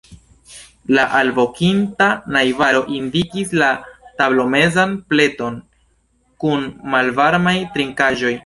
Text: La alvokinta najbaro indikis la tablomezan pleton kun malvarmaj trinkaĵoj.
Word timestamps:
La 0.99 1.03
alvokinta 1.19 2.07
najbaro 2.37 2.81
indikis 3.01 3.53
la 3.63 3.69
tablomezan 4.23 4.97
pleton 5.13 5.63
kun 6.45 6.67
malvarmaj 6.97 7.59
trinkaĵoj. 7.77 8.39